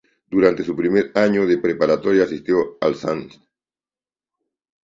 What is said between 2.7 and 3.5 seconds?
al St.